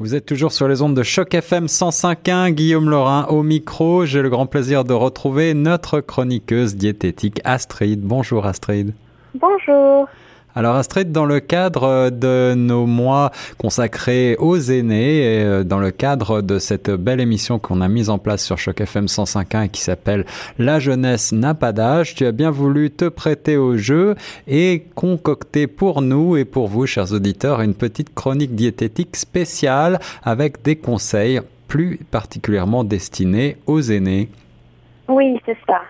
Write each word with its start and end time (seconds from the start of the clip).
Vous 0.00 0.14
êtes 0.14 0.26
toujours 0.26 0.52
sur 0.52 0.68
les 0.68 0.80
ondes 0.80 0.94
de 0.94 1.02
Choc 1.02 1.34
FM 1.34 1.66
105.1, 1.66 2.50
Guillaume 2.50 2.88
Laurin 2.88 3.26
au 3.30 3.42
micro. 3.42 4.06
J'ai 4.06 4.22
le 4.22 4.28
grand 4.28 4.46
plaisir 4.46 4.84
de 4.84 4.92
retrouver 4.92 5.54
notre 5.54 6.00
chroniqueuse 6.00 6.76
diététique 6.76 7.40
Astrid. 7.42 8.00
Bonjour 8.00 8.46
Astrid. 8.46 8.94
Bonjour. 9.34 10.06
Alors 10.54 10.74
Astrid, 10.76 11.12
dans 11.12 11.26
le 11.26 11.40
cadre 11.40 12.10
de 12.10 12.54
nos 12.56 12.86
mois 12.86 13.30
consacrés 13.58 14.34
aux 14.38 14.56
aînés, 14.58 15.18
et 15.18 15.44
euh, 15.44 15.62
dans 15.62 15.78
le 15.78 15.90
cadre 15.90 16.40
de 16.40 16.58
cette 16.58 16.90
belle 16.90 17.20
émission 17.20 17.58
qu'on 17.58 17.80
a 17.80 17.88
mise 17.88 18.10
en 18.10 18.18
place 18.18 18.44
sur 18.44 18.58
Choc 18.58 18.80
FM 18.80 19.06
105.1 19.06 19.66
et 19.66 19.68
qui 19.68 19.80
s'appelle 19.80 20.24
La 20.58 20.78
jeunesse 20.78 21.32
n'a 21.32 21.54
pas 21.54 21.72
d'âge, 21.72 22.14
tu 22.14 22.26
as 22.26 22.32
bien 22.32 22.50
voulu 22.50 22.90
te 22.90 23.08
prêter 23.08 23.56
au 23.56 23.76
jeu 23.76 24.14
et 24.46 24.84
concocter 24.94 25.66
pour 25.66 26.02
nous 26.02 26.36
et 26.36 26.44
pour 26.44 26.66
vous, 26.66 26.86
chers 26.86 27.12
auditeurs, 27.12 27.60
une 27.60 27.74
petite 27.74 28.14
chronique 28.14 28.54
diététique 28.54 29.16
spéciale 29.16 30.00
avec 30.24 30.62
des 30.62 30.76
conseils 30.76 31.40
plus 31.68 31.98
particulièrement 32.10 32.82
destinés 32.82 33.58
aux 33.66 33.80
aînés. 33.80 34.28
Oui, 35.08 35.38
c'est 35.44 35.56
ça. 35.66 35.82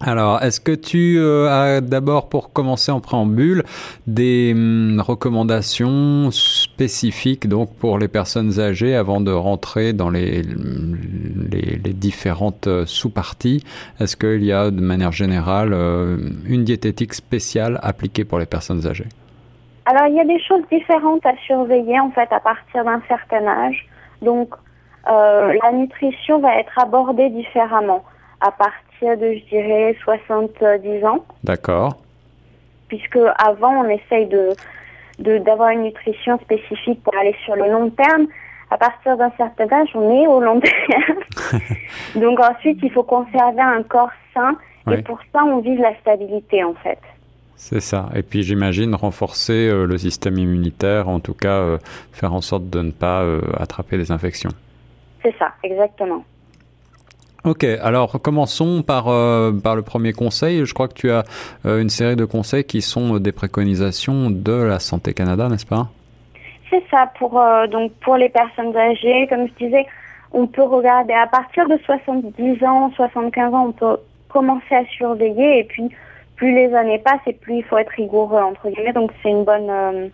Alors, 0.00 0.40
est-ce 0.44 0.60
que 0.60 0.72
tu 0.72 1.18
euh, 1.18 1.48
as 1.48 1.80
d'abord, 1.80 2.28
pour 2.28 2.52
commencer 2.52 2.92
en 2.92 3.00
préambule, 3.00 3.64
des 4.06 4.52
hum, 4.54 5.02
recommandations 5.04 6.30
spécifiques 6.30 7.48
donc 7.48 7.74
pour 7.74 7.98
les 7.98 8.06
personnes 8.06 8.60
âgées 8.60 8.94
avant 8.94 9.20
de 9.20 9.32
rentrer 9.32 9.92
dans 9.92 10.08
les, 10.08 10.42
les, 10.42 11.80
les 11.84 11.92
différentes 11.92 12.68
euh, 12.68 12.86
sous-parties? 12.86 13.64
Est-ce 13.98 14.16
qu'il 14.16 14.44
y 14.44 14.52
a 14.52 14.70
de 14.70 14.80
manière 14.80 15.10
générale 15.10 15.72
euh, 15.72 16.16
une 16.46 16.62
diététique 16.62 17.14
spéciale 17.14 17.80
appliquée 17.82 18.24
pour 18.24 18.38
les 18.38 18.46
personnes 18.46 18.86
âgées? 18.86 19.08
Alors, 19.84 20.06
il 20.06 20.14
y 20.14 20.20
a 20.20 20.24
des 20.24 20.40
choses 20.40 20.62
différentes 20.70 21.26
à 21.26 21.34
surveiller 21.44 21.98
en 21.98 22.10
fait 22.12 22.28
à 22.30 22.38
partir 22.38 22.84
d'un 22.84 23.02
certain 23.08 23.44
âge. 23.48 23.88
Donc, 24.22 24.54
la 25.06 25.72
nutrition 25.72 26.38
va 26.38 26.56
être 26.56 26.78
abordée 26.78 27.30
différemment 27.30 28.04
à 28.40 28.50
partir 28.50 29.16
de, 29.16 29.34
je 29.34 29.44
dirais, 29.48 29.96
70 30.04 31.04
ans. 31.04 31.24
D'accord. 31.44 31.98
Puisque 32.88 33.18
avant, 33.38 33.84
on 33.84 33.88
essaye 33.88 34.26
de 34.26 34.54
d'avoir 35.18 35.70
une 35.70 35.82
nutrition 35.82 36.38
spécifique 36.38 37.02
pour 37.02 37.12
aller 37.16 37.34
sur 37.44 37.56
le 37.56 37.68
long 37.68 37.90
terme. 37.90 38.28
À 38.70 38.78
partir 38.78 39.16
d'un 39.16 39.32
certain 39.36 39.66
âge, 39.72 39.88
on 39.94 40.22
est 40.22 40.26
au 40.28 40.40
long 40.40 40.60
terme. 40.88 41.60
Donc 42.14 42.38
ensuite, 42.38 42.78
il 42.82 42.92
faut 42.92 43.02
conserver 43.02 43.60
un 43.60 43.82
corps 43.82 44.12
sain. 44.32 44.56
Et 44.90 45.02
pour 45.02 45.18
ça, 45.32 45.44
on 45.44 45.58
vise 45.58 45.78
la 45.80 45.94
stabilité, 45.96 46.64
en 46.64 46.74
fait. 46.74 46.98
C'est 47.58 47.80
ça. 47.80 48.08
Et 48.14 48.22
puis 48.22 48.44
j'imagine 48.44 48.94
renforcer 48.94 49.68
euh, 49.68 49.84
le 49.84 49.98
système 49.98 50.38
immunitaire, 50.38 51.08
en 51.08 51.18
tout 51.18 51.34
cas 51.34 51.58
euh, 51.58 51.78
faire 52.12 52.32
en 52.32 52.40
sorte 52.40 52.70
de 52.70 52.80
ne 52.80 52.92
pas 52.92 53.22
euh, 53.22 53.40
attraper 53.58 53.98
des 53.98 54.12
infections. 54.12 54.52
C'est 55.22 55.34
ça, 55.38 55.52
exactement. 55.64 56.24
Ok, 57.48 57.64
alors 57.64 58.20
commençons 58.20 58.82
par, 58.82 59.08
euh, 59.08 59.52
par 59.52 59.74
le 59.74 59.80
premier 59.80 60.12
conseil. 60.12 60.66
Je 60.66 60.74
crois 60.74 60.86
que 60.86 60.92
tu 60.92 61.10
as 61.10 61.24
euh, 61.64 61.80
une 61.80 61.88
série 61.88 62.14
de 62.14 62.26
conseils 62.26 62.64
qui 62.64 62.82
sont 62.82 63.16
des 63.16 63.32
préconisations 63.32 64.28
de 64.28 64.52
la 64.52 64.78
Santé 64.78 65.14
Canada, 65.14 65.48
n'est-ce 65.48 65.64
pas? 65.64 65.88
C'est 66.68 66.82
ça, 66.90 67.10
pour, 67.18 67.40
euh, 67.40 67.66
donc 67.66 67.92
pour 68.02 68.18
les 68.18 68.28
personnes 68.28 68.76
âgées, 68.76 69.26
comme 69.30 69.48
je 69.48 69.64
disais, 69.64 69.86
on 70.32 70.46
peut 70.46 70.62
regarder 70.62 71.14
à 71.14 71.26
partir 71.26 71.66
de 71.66 71.78
70 71.86 72.62
ans, 72.64 72.92
75 72.94 73.54
ans, 73.54 73.68
on 73.68 73.72
peut 73.72 73.96
commencer 74.28 74.74
à 74.74 74.84
surveiller 74.84 75.60
et 75.60 75.64
puis 75.64 75.88
plus 76.36 76.54
les 76.54 76.74
années 76.74 76.98
passent 76.98 77.26
et 77.26 77.32
plus 77.32 77.56
il 77.56 77.64
faut 77.64 77.78
être 77.78 77.92
rigoureux, 77.96 78.42
entre 78.42 78.68
guillemets. 78.68 78.92
Donc 78.92 79.10
c'est 79.22 79.30
une 79.30 79.44
bonne, 79.44 80.10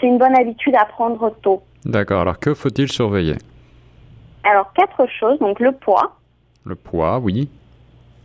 c'est 0.00 0.06
une 0.06 0.16
bonne 0.16 0.34
habitude 0.34 0.74
à 0.74 0.86
prendre 0.86 1.36
tôt. 1.42 1.62
D'accord, 1.84 2.22
alors 2.22 2.38
que 2.38 2.54
faut-il 2.54 2.90
surveiller? 2.90 3.36
Alors 4.42 4.72
quatre 4.72 5.06
choses, 5.06 5.38
donc 5.38 5.60
le 5.60 5.72
poids. 5.72 6.16
Le 6.64 6.74
poids, 6.74 7.18
oui. 7.18 7.48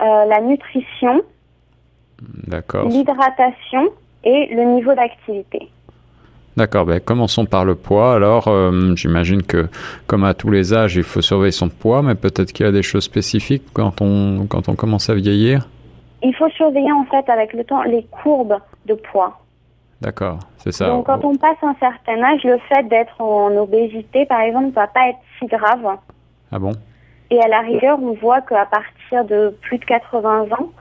Euh, 0.02 0.26
la 0.26 0.42
nutrition, 0.42 1.22
D'accord. 2.48 2.88
l'hydratation 2.90 3.90
et 4.24 4.54
le 4.54 4.64
niveau 4.76 4.94
d'activité. 4.94 5.70
D'accord, 6.58 6.86
ben 6.86 7.02
commençons 7.02 7.46
par 7.46 7.66
le 7.66 7.76
poids. 7.76 8.16
Alors, 8.16 8.48
euh, 8.48 8.96
j'imagine 8.96 9.44
que, 9.44 9.68
comme 10.08 10.24
à 10.24 10.34
tous 10.34 10.50
les 10.52 10.74
âges, 10.74 10.96
il 10.96 11.04
faut 11.04 11.22
surveiller 11.22 11.52
son 11.52 11.68
poids, 11.68 12.02
mais 12.02 12.16
peut-être 12.16 12.54
qu'il 12.54 12.66
y 12.66 12.70
a 12.70 12.72
des 12.72 12.84
choses 12.84 13.04
spécifiques 13.04 13.64
quand 13.74 14.02
on, 14.02 14.48
quand 14.48 14.70
on 14.70 14.76
commence 14.76 15.10
à 15.10 15.16
vieillir? 15.16 15.68
Il 16.24 16.34
faut 16.34 16.50
surveiller 16.50 16.92
en 16.92 17.06
fait 17.06 17.30
avec 17.30 17.54
le 17.54 17.66
temps 17.66 17.84
les 17.84 18.04
courbes 18.06 18.58
de 18.86 18.94
poids. 18.94 19.38
D'accord, 20.02 20.40
c'est 20.58 20.72
ça. 20.72 20.88
Donc 20.88 21.08
quand 21.08 21.24
on 21.26 21.36
passe 21.36 21.58
un 21.62 21.76
certain 21.80 22.22
âge, 22.24 22.44
le 22.44 22.58
fait 22.70 22.84
d'être 22.88 23.20
en 23.20 23.56
obésité, 23.58 24.26
par 24.26 24.42
exemple, 24.42 24.68
ne 24.68 24.72
va 24.72 24.88
pas 24.88 25.10
être 25.10 25.20
si 25.40 25.48
grave. 25.48 25.98
Ah 26.52 26.60
bon? 26.60 26.72
Et 27.32 27.42
à 27.42 27.48
la 27.48 27.62
rigueur, 27.62 27.98
on 28.02 28.14
voit 28.14 28.42
qu'à 28.42 28.66
partir 28.66 29.26
de 29.26 29.56
plus 29.62 29.78
de 29.78 29.86
80 29.86 30.48
ans, 30.52 30.72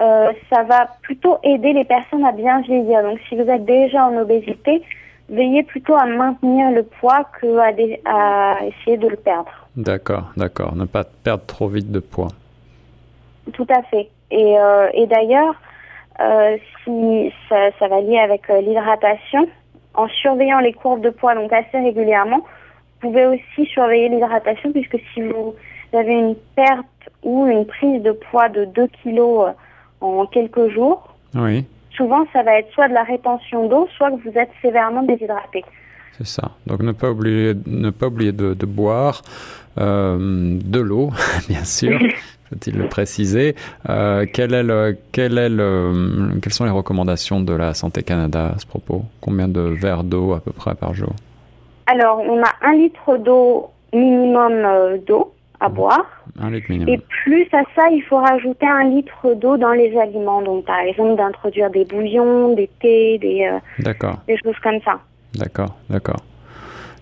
euh, 0.00 0.32
ça 0.50 0.62
va 0.62 0.88
plutôt 1.02 1.38
aider 1.42 1.72
les 1.72 1.84
personnes 1.84 2.24
à 2.24 2.32
bien 2.32 2.60
vieillir. 2.60 3.02
Donc 3.02 3.18
si 3.28 3.36
vous 3.36 3.48
êtes 3.48 3.64
déjà 3.64 4.06
en 4.06 4.16
obésité, 4.16 4.82
veillez 5.28 5.62
plutôt 5.62 5.94
à 5.94 6.06
maintenir 6.06 6.70
le 6.70 6.82
poids 6.82 7.24
qu'à 7.40 7.72
à 8.04 8.56
essayer 8.64 8.96
de 8.96 9.08
le 9.08 9.16
perdre. 9.16 9.50
D'accord, 9.76 10.30
d'accord. 10.36 10.74
Ne 10.76 10.84
pas 10.84 11.04
perdre 11.04 11.44
trop 11.46 11.68
vite 11.68 11.90
de 11.90 12.00
poids. 12.00 12.28
Tout 13.52 13.66
à 13.70 13.82
fait. 13.82 14.08
Et, 14.30 14.58
euh, 14.58 14.88
et 14.94 15.06
d'ailleurs, 15.06 15.54
euh, 16.20 16.56
si 16.84 17.32
ça, 17.48 17.70
ça, 17.78 17.88
va 17.88 18.00
lier 18.00 18.18
avec 18.18 18.48
l'hydratation, 18.48 19.48
en 19.94 20.08
surveillant 20.08 20.60
les 20.60 20.72
courbes 20.72 21.02
de 21.02 21.10
poids 21.10 21.34
donc 21.34 21.52
assez 21.52 21.78
régulièrement, 21.78 22.40
vous 23.00 23.08
pouvez 23.08 23.26
aussi 23.26 23.66
surveiller 23.66 24.08
l'hydratation 24.08 24.72
puisque 24.72 24.98
si 25.12 25.22
vous 25.22 25.54
avez 25.96 26.12
une 26.12 26.36
perte 26.56 26.86
ou 27.22 27.46
une 27.46 27.66
prise 27.66 28.02
de 28.02 28.12
poids 28.12 28.48
de 28.48 28.64
2 28.64 28.86
kilos 29.02 29.48
euh, 29.48 29.52
en 30.00 30.26
quelques 30.26 30.68
jours, 30.70 31.14
oui. 31.34 31.64
souvent 31.96 32.24
ça 32.32 32.42
va 32.42 32.58
être 32.58 32.70
soit 32.72 32.88
de 32.88 32.94
la 32.94 33.04
rétention 33.04 33.68
d'eau, 33.68 33.88
soit 33.96 34.10
que 34.10 34.28
vous 34.28 34.36
êtes 34.36 34.50
sévèrement 34.60 35.02
déshydraté. 35.02 35.64
C'est 36.18 36.26
ça. 36.26 36.50
Donc 36.66 36.80
ne 36.80 36.92
pas 36.92 37.10
oublier, 37.10 37.54
ne 37.66 37.90
pas 37.90 38.08
oublier 38.08 38.32
de, 38.32 38.54
de 38.54 38.66
boire 38.66 39.22
euh, 39.78 40.58
de 40.62 40.80
l'eau, 40.80 41.10
bien 41.48 41.64
sûr. 41.64 41.98
Faut-il 42.50 42.76
le 42.76 42.86
préciser 42.86 43.56
euh, 43.88 44.26
quel 44.30 44.52
est 44.52 44.62
le, 44.62 44.98
quel 45.10 45.38
est 45.38 45.48
le, 45.48 46.38
Quelles 46.42 46.52
sont 46.52 46.66
les 46.66 46.70
recommandations 46.70 47.40
de 47.40 47.54
la 47.54 47.72
Santé 47.72 48.02
Canada 48.02 48.52
à 48.54 48.58
ce 48.58 48.66
propos? 48.66 49.04
Combien 49.22 49.48
de 49.48 49.60
verres 49.60 50.04
d'eau 50.04 50.34
à 50.34 50.40
peu 50.40 50.52
près 50.52 50.74
par 50.74 50.92
jour? 50.92 51.14
Alors, 51.86 52.20
on 52.20 52.42
a 52.42 52.52
un 52.60 52.74
litre 52.74 53.16
d'eau 53.16 53.70
minimum 53.94 54.52
euh, 54.52 54.98
d'eau 55.06 55.32
à 55.62 55.68
boire. 55.68 56.04
Un 56.40 56.50
litre 56.50 56.66
minimum. 56.70 56.94
Et 56.94 56.98
plus 57.24 57.46
à 57.52 57.62
ça, 57.74 57.88
il 57.90 58.02
faut 58.02 58.18
rajouter 58.18 58.66
un 58.66 58.84
litre 58.84 59.34
d'eau 59.34 59.56
dans 59.56 59.72
les 59.72 59.96
aliments. 59.96 60.42
Donc, 60.42 60.64
par 60.64 60.80
exemple, 60.80 61.16
d'introduire 61.16 61.70
des 61.70 61.84
bouillons, 61.84 62.54
des 62.54 62.68
thés, 62.80 63.18
des, 63.18 63.48
euh, 63.50 64.12
des 64.26 64.36
choses 64.42 64.58
comme 64.62 64.80
ça. 64.84 64.98
D'accord, 65.34 65.76
d'accord. 65.88 66.20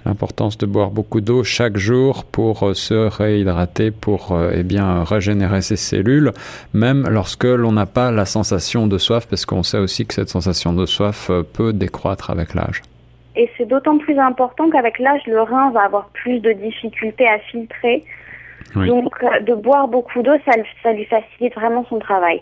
L'importance 0.06 0.56
de 0.56 0.64
boire 0.64 0.90
beaucoup 0.90 1.20
d'eau 1.20 1.44
chaque 1.44 1.76
jour 1.76 2.24
pour 2.24 2.68
euh, 2.68 2.74
se 2.74 2.94
réhydrater, 2.94 3.90
pour 3.90 4.32
euh, 4.32 4.52
eh 4.54 4.62
bien 4.62 5.04
régénérer 5.04 5.60
ses 5.60 5.76
cellules, 5.76 6.32
même 6.72 7.06
lorsque 7.10 7.44
l'on 7.44 7.72
n'a 7.72 7.86
pas 7.86 8.10
la 8.10 8.24
sensation 8.24 8.86
de 8.86 8.96
soif, 8.96 9.26
parce 9.28 9.44
qu'on 9.44 9.62
sait 9.62 9.78
aussi 9.78 10.06
que 10.06 10.14
cette 10.14 10.30
sensation 10.30 10.72
de 10.72 10.86
soif 10.86 11.28
euh, 11.28 11.42
peut 11.42 11.74
décroître 11.74 12.30
avec 12.30 12.54
l'âge. 12.54 12.80
Et 13.36 13.48
c'est 13.56 13.66
d'autant 13.66 13.98
plus 13.98 14.18
important 14.18 14.70
qu'avec 14.70 14.98
l'âge, 14.98 15.20
le 15.26 15.42
rein 15.42 15.70
va 15.70 15.82
avoir 15.82 16.08
plus 16.08 16.40
de 16.40 16.52
difficultés 16.52 17.28
à 17.28 17.38
filtrer. 17.38 18.02
Oui. 18.76 18.88
Donc, 18.88 19.14
de 19.46 19.54
boire 19.54 19.88
beaucoup 19.88 20.22
d'eau, 20.22 20.32
ça, 20.44 20.52
ça 20.82 20.92
lui 20.92 21.04
facilite 21.04 21.54
vraiment 21.54 21.84
son 21.88 21.98
travail. 21.98 22.40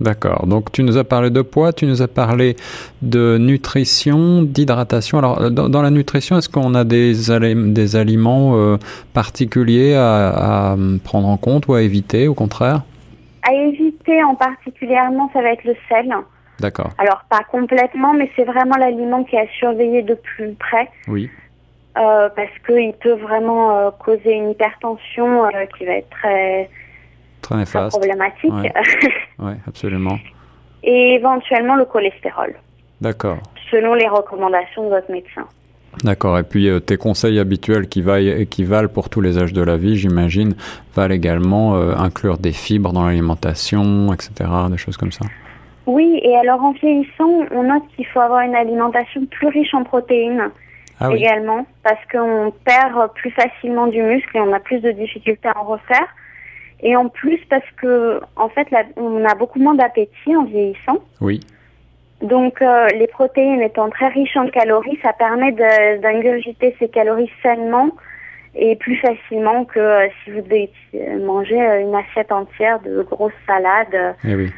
D'accord. 0.00 0.46
Donc 0.46 0.72
tu 0.72 0.82
nous 0.82 0.98
as 0.98 1.04
parlé 1.04 1.30
de 1.30 1.40
poids, 1.42 1.72
tu 1.72 1.86
nous 1.86 2.02
as 2.02 2.08
parlé 2.08 2.56
de 3.02 3.38
nutrition, 3.38 4.42
d'hydratation. 4.42 5.18
Alors 5.18 5.50
dans, 5.50 5.68
dans, 5.68 5.82
la 5.82 5.90
nutrition, 5.90 6.36
est-ce 6.36 6.48
qu'on 6.48 6.74
a 6.74 6.84
des, 6.84 7.14
des 7.14 7.96
aliments 7.96 8.56
euh, 8.56 8.76
particuliers 9.12 9.94
à, 9.94 10.72
à, 10.72 10.76
prendre 11.04 11.28
en 11.28 11.36
compte 11.36 11.68
ou 11.68 11.74
à 11.74 11.82
éviter 11.82 12.26
au 12.26 12.34
contraire? 12.34 12.82
À 13.48 13.54
éviter 13.54 14.22
en 14.24 14.34
particulièrement, 14.34 15.30
ça 15.32 15.42
va 15.42 15.50
être 15.50 15.64
le 15.64 15.76
sel. 15.88 16.12
D'accord. 16.58 16.90
Alors 16.98 17.24
pas 17.30 17.42
complètement, 17.50 18.14
mais 18.14 18.30
c'est 18.34 18.44
vraiment 18.44 18.76
l'aliment 18.76 19.22
qui 19.22 19.36
est 19.36 19.40
à 19.40 19.46
surveiller 19.58 20.02
de 20.02 20.14
plus 20.14 20.54
près. 20.54 20.88
Oui. 21.08 21.30
Euh, 21.96 22.28
parce 22.34 22.50
qu'il 22.66 22.92
peut 22.94 23.14
vraiment 23.14 23.78
euh, 23.78 23.90
causer 24.04 24.32
une 24.32 24.50
hypertension 24.50 25.48
qui 25.78 25.84
va 25.84 25.92
être 25.92 26.10
très 26.10 26.68
très 27.40 27.56
néfaste. 27.56 27.96
problématique. 27.96 28.52
Oui, 28.52 28.68
ouais, 29.38 29.56
absolument. 29.68 30.18
Et 30.82 31.14
éventuellement 31.14 31.76
le 31.76 31.84
cholestérol. 31.84 32.54
D'accord. 33.00 33.38
Selon 33.70 33.94
les 33.94 34.08
recommandations 34.08 34.84
de 34.84 34.88
votre 34.88 35.10
médecin. 35.10 35.46
D'accord. 36.02 36.38
Et 36.38 36.42
puis 36.42 36.68
euh, 36.68 36.80
tes 36.80 36.96
conseils 36.96 37.38
habituels 37.38 37.88
qui, 37.88 38.02
vaillent, 38.02 38.46
qui 38.46 38.64
valent 38.64 38.88
pour 38.88 39.08
tous 39.08 39.20
les 39.20 39.38
âges 39.38 39.52
de 39.52 39.62
la 39.62 39.76
vie, 39.76 39.96
j'imagine, 39.96 40.54
valent 40.94 41.14
également 41.14 41.76
euh, 41.76 41.94
inclure 41.96 42.38
des 42.38 42.52
fibres 42.52 42.92
dans 42.92 43.06
l'alimentation, 43.06 44.12
etc., 44.12 44.50
des 44.70 44.78
choses 44.78 44.96
comme 44.96 45.12
ça. 45.12 45.24
Oui, 45.86 46.18
et 46.22 46.34
alors 46.36 46.62
en 46.64 46.72
vieillissant, 46.72 47.46
on 47.50 47.62
note 47.62 47.82
qu'il 47.94 48.06
faut 48.06 48.20
avoir 48.20 48.40
une 48.40 48.54
alimentation 48.54 49.26
plus 49.26 49.48
riche 49.48 49.74
en 49.74 49.84
protéines. 49.84 50.50
Ah 51.00 51.10
également 51.12 51.66
parce 51.82 52.00
qu'on 52.10 52.52
perd 52.64 53.12
plus 53.14 53.30
facilement 53.30 53.86
du 53.86 54.02
muscle 54.02 54.36
et 54.36 54.40
on 54.40 54.52
a 54.52 54.60
plus 54.60 54.80
de 54.80 54.92
difficultés 54.92 55.48
à 55.48 55.58
en 55.58 55.64
refaire. 55.64 56.06
Et 56.80 56.96
en 56.96 57.08
plus 57.08 57.40
parce 57.48 57.68
que 57.76 58.20
en 58.36 58.48
fait 58.48 58.68
on 58.96 59.24
a 59.24 59.34
beaucoup 59.34 59.58
moins 59.58 59.74
d'appétit 59.74 60.36
en 60.36 60.44
vieillissant. 60.44 60.98
Oui. 61.20 61.40
Donc 62.22 62.62
euh, 62.62 62.88
les 62.88 63.06
protéines 63.06 63.62
étant 63.62 63.90
très 63.90 64.08
riches 64.08 64.36
en 64.36 64.48
calories, 64.48 64.98
ça 65.02 65.12
permet 65.12 65.52
d'ingurgiter 65.52 66.74
ces 66.78 66.88
calories 66.88 67.30
sainement 67.42 67.90
et 68.54 68.76
plus 68.76 68.96
facilement 68.96 69.64
que 69.64 69.80
euh, 69.80 70.06
si 70.22 70.30
vous 70.30 70.40
devez 70.42 70.70
manger 71.20 71.58
une 71.82 71.94
assiette 71.94 72.30
entière 72.30 72.80
de 72.80 73.02
grosses 73.02 73.32
salades. 73.46 74.14
Eh 74.24 74.34
oui. 74.34 74.52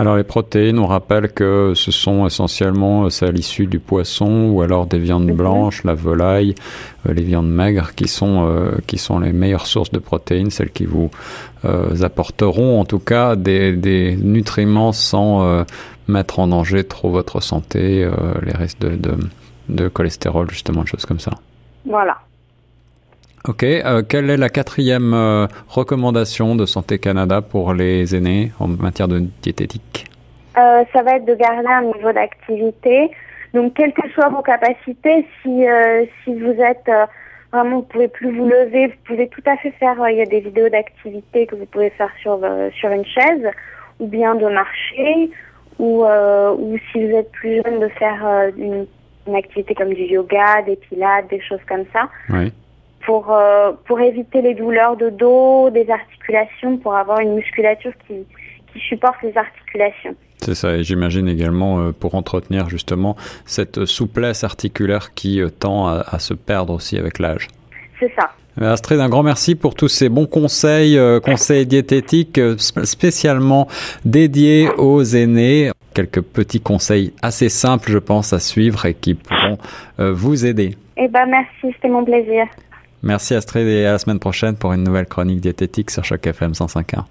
Alors 0.00 0.16
les 0.16 0.24
protéines, 0.24 0.78
on 0.78 0.86
rappelle 0.86 1.30
que 1.30 1.72
ce 1.74 1.90
sont 1.90 2.26
essentiellement 2.26 3.04
euh, 3.04 3.26
à 3.26 3.30
l'issue 3.30 3.66
du 3.66 3.80
poisson 3.80 4.48
ou 4.48 4.62
alors 4.62 4.86
des 4.86 4.98
viandes 4.98 5.26
mhm. 5.26 5.36
blanches, 5.36 5.84
la 5.84 5.92
volaille, 5.92 6.54
euh, 7.06 7.12
les 7.12 7.22
viandes 7.22 7.50
maigres 7.50 7.94
qui 7.94 8.08
sont 8.08 8.46
euh, 8.48 8.78
qui 8.86 8.96
sont 8.96 9.18
les 9.18 9.32
meilleures 9.32 9.66
sources 9.66 9.90
de 9.90 9.98
protéines, 9.98 10.50
celles 10.50 10.70
qui 10.70 10.86
vous 10.86 11.10
apporteront 12.02 12.80
en 12.80 12.86
tout 12.86 13.00
cas 13.00 13.36
des, 13.36 13.74
des 13.76 14.16
nutriments 14.16 14.92
sans 14.92 15.66
mettre 16.08 16.38
en 16.38 16.46
danger 16.46 16.84
trop 16.84 17.10
votre 17.10 17.42
santé, 17.42 18.08
les 18.42 18.52
risques 18.52 18.78
de, 18.78 18.96
de, 18.96 19.18
de 19.68 19.88
cholestérol 19.88 20.50
justement, 20.50 20.80
des 20.80 20.86
choses 20.86 21.04
comme 21.04 21.20
ça. 21.20 21.32
Voilà. 21.84 22.16
Ok, 23.48 23.62
euh, 23.62 24.02
quelle 24.06 24.28
est 24.28 24.36
la 24.36 24.50
quatrième 24.50 25.14
euh, 25.14 25.46
recommandation 25.68 26.54
de 26.54 26.66
Santé 26.66 26.98
Canada 26.98 27.40
pour 27.40 27.72
les 27.72 28.14
aînés 28.14 28.52
en 28.60 28.68
matière 28.68 29.08
de 29.08 29.20
diététique? 29.40 30.06
Euh, 30.58 30.84
Ça 30.92 31.02
va 31.02 31.16
être 31.16 31.24
de 31.24 31.34
garder 31.34 31.68
un 31.68 31.84
niveau 31.84 32.12
d'activité. 32.12 33.10
Donc, 33.54 33.74
quelles 33.74 33.94
que 33.94 34.06
soient 34.10 34.28
vos 34.28 34.42
capacités, 34.42 35.26
si, 35.42 35.64
si 36.22 36.34
vous 36.34 36.52
êtes 36.52 36.88
vraiment, 37.52 37.76
vous 37.78 37.82
pouvez 37.82 38.06
plus 38.06 38.30
vous 38.30 38.44
lever, 38.44 38.88
vous 38.88 39.02
pouvez 39.06 39.26
tout 39.28 39.42
à 39.46 39.56
fait 39.56 39.72
faire, 39.72 39.96
il 40.08 40.18
y 40.18 40.22
a 40.22 40.26
des 40.26 40.38
vidéos 40.38 40.68
d'activité 40.68 41.46
que 41.46 41.56
vous 41.56 41.66
pouvez 41.66 41.90
faire 41.90 42.10
sur, 42.20 42.38
sur 42.78 42.90
une 42.90 43.04
chaise, 43.04 43.50
ou 43.98 44.06
bien 44.06 44.36
de 44.36 44.46
marcher, 44.46 45.30
ou, 45.80 46.04
ou 46.04 46.78
si 46.92 47.04
vous 47.04 47.16
êtes 47.16 47.32
plus 47.32 47.60
jeune, 47.64 47.80
de 47.80 47.88
faire 47.88 48.52
une, 48.56 48.86
une 49.26 49.34
activité 49.34 49.74
comme 49.74 49.94
du 49.94 50.04
yoga, 50.04 50.62
des 50.64 50.76
pilates, 50.76 51.28
des 51.28 51.40
choses 51.40 51.64
comme 51.68 51.86
ça. 51.92 52.08
Oui 52.28 52.52
pour, 53.10 53.32
euh, 53.32 53.72
pour 53.86 53.98
éviter 53.98 54.40
les 54.40 54.54
douleurs 54.54 54.96
de 54.96 55.10
dos, 55.10 55.68
des 55.70 55.90
articulations, 55.90 56.76
pour 56.76 56.94
avoir 56.94 57.18
une 57.18 57.34
musculature 57.34 57.90
qui, 58.06 58.14
qui 58.72 58.78
supporte 58.88 59.16
les 59.24 59.36
articulations. 59.36 60.14
C'est 60.38 60.54
ça, 60.54 60.76
et 60.76 60.84
j'imagine 60.84 61.26
également 61.26 61.80
euh, 61.80 61.90
pour 61.90 62.14
entretenir 62.14 62.68
justement 62.68 63.16
cette 63.46 63.84
souplesse 63.84 64.44
articulaire 64.44 65.12
qui 65.12 65.40
euh, 65.40 65.48
tend 65.48 65.88
à, 65.88 66.20
se 66.20 66.34
perdre 66.34 66.72
aussi 66.72 66.98
avec 66.98 67.18
l'âge. 67.18 67.48
C'est 67.98 68.12
ça. 68.14 68.30
Astrid, 68.60 69.00
un 69.00 69.08
grand 69.08 69.24
merci 69.24 69.56
pour 69.56 69.74
tous 69.74 69.88
ces 69.88 70.08
bons 70.08 70.26
conseils, 70.26 70.98
conseils 71.24 71.66
diététiques 71.66 72.40
spécialement 72.58 73.66
dédiés 74.04 74.68
aux 74.76 75.02
aînés. 75.02 75.70
Quelques 75.94 76.20
petits 76.20 76.60
conseils 76.60 77.12
assez 77.22 77.48
simples, 77.48 77.90
je 77.90 77.98
pense, 77.98 78.32
à 78.32 78.38
suivre 78.38 78.86
et 78.86 78.94
qui 78.94 79.14
pourront 79.14 79.56
vous 79.98 80.44
aider. 80.44 80.76
Eh 80.96 81.08
ben, 81.08 81.26
merci, 81.26 81.72
c'était 81.74 81.88
mon 81.88 82.04
plaisir. 82.04 82.46
Merci 83.02 83.34
Astrid 83.34 83.66
et 83.66 83.86
à 83.86 83.92
la 83.92 83.98
semaine 83.98 84.18
prochaine 84.18 84.56
pour 84.56 84.72
une 84.72 84.84
nouvelle 84.84 85.06
chronique 85.06 85.40
diététique 85.40 85.90
sur 85.90 86.04
Choc 86.04 86.26
FM 86.26 86.52
105.1. 86.52 87.04